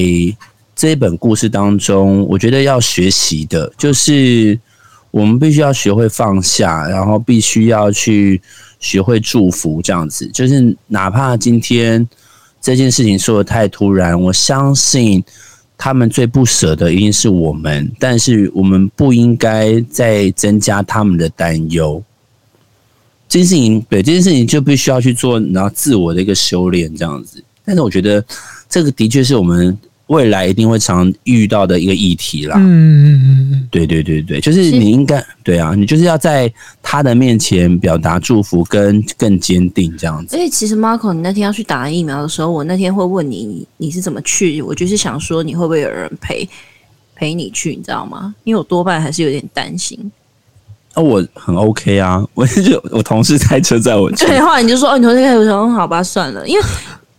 [0.76, 4.59] 这一本故事当中，我觉得要学习的，就是
[5.09, 8.39] 我们必须要学会放下，然后必须要去。
[8.80, 12.07] 学会祝福，这样子，就是哪怕今天
[12.61, 15.23] 这件事情说的太突然，我相信
[15.78, 22.03] 他们最不舍的一定是我们，但是我们不应该再增加他们的担忧。
[23.28, 27.43] 这件事情，对这件事情就必须要去做，然后自我的一个修炼这样子。
[27.65, 28.23] 但是我觉得
[28.69, 29.78] 这个的确是我们。
[30.08, 32.55] 未来一定会常遇到的一个议题啦。
[32.58, 36.51] 嗯嗯嗯嗯，对对对对，就是你应该对啊，你就是要在
[36.82, 40.36] 他的面前表达祝福跟更坚定这样子。
[40.36, 44.62] 所以其实 Marco，你那天要去打疫苗的时候，我那天会问你，你是怎么去？
[44.62, 46.47] 我就是想说，你会不会有人陪
[47.14, 47.76] 陪你去？
[47.76, 48.34] 你知道吗？
[48.45, 49.99] 因为我多半还是有点担心。
[50.93, 54.26] 哦，我很 OK 啊， 我就我同事开车载我去。
[54.26, 56.66] 对，后来你就说哦，你同事开车，我说好吧，算了，因为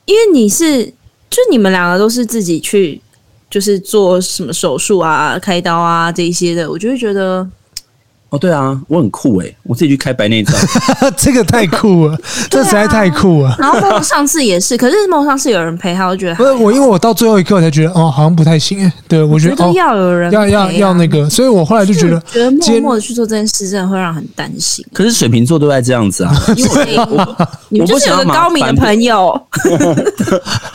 [0.07, 0.91] 因为你是。
[1.31, 3.01] 就你们两个都是自己去，
[3.51, 7.49] 就是做什么手术啊、开刀啊这一些的，我就会觉得。
[8.31, 10.55] 哦，对啊，我很酷诶，我自己去开白内障，
[11.17, 12.19] 这个太酷了，
[12.51, 13.57] 这实在太酷了。
[13.59, 18.93] 然后上次也是，可是梦上次有人陪他，我觉得不是我，因为我到最后一刻才觉得哦，好像不太行诶。
[19.09, 24.85] 对，我觉得要有人要要要那个，所以我后来就觉得觉得默默的去做这件事，真的会让人很担心。
[24.93, 26.99] 可是水瓶座都在这样子啊， 因为
[27.71, 29.41] 你们就是有个高明的朋友，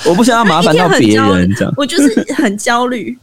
[0.06, 3.16] 我不想要麻烦到别人这样，我就是很焦虑，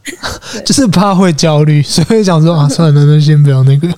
[0.65, 3.89] 就是怕会焦虑，所以想说啊，算了，那先不要那个。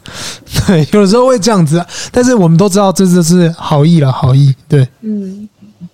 [0.66, 4.54] 对， 有的时候会这样子，但是我们都知道这就是好意了，好意。
[4.68, 5.48] 对，嗯，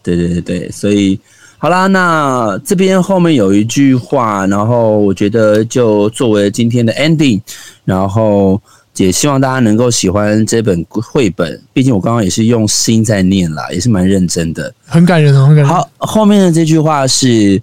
[0.04, 1.20] 对对对对，所以
[1.58, 7.42] 好啦，那这边后面有一句话，然后我觉得就作为今天的 ending，
[7.84, 8.62] 然后
[8.96, 15.68] 也希望大家能够喜欢这本绘本，毕竟我刚刚也是用心在念啦，也是蛮认真的，很感人哦，很感人。
[15.68, 17.62] 好，后面的这句话是：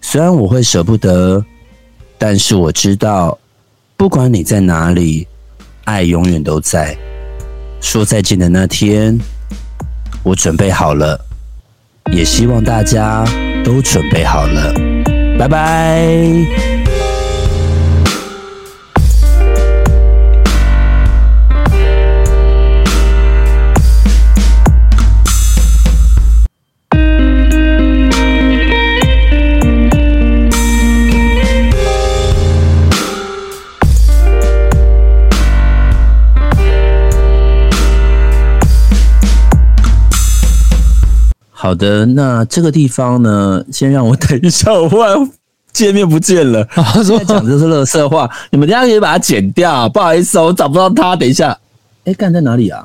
[0.00, 1.44] 虽然我会舍不得，
[2.16, 3.38] 但是我知道，
[3.96, 5.26] 不管你在哪里。
[5.84, 6.96] 爱永远都在。
[7.80, 9.18] 说再见的那天，
[10.22, 11.18] 我准备好了，
[12.12, 13.24] 也希望大家
[13.64, 14.72] 都准备好了。
[15.38, 16.71] 拜拜。
[41.62, 45.30] 好的，那这个地方呢，先让我等一下，我忽然
[45.72, 46.64] 界面不见了。
[46.64, 49.88] 他 说讲的是乐色话，你们等下可以把它剪掉。
[49.88, 51.14] 不好意思，我找不到他。
[51.14, 51.56] 等一下，
[52.04, 52.84] 哎，干在哪里啊？